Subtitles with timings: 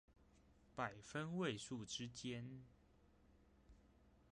[0.73, 2.63] 百分位數之間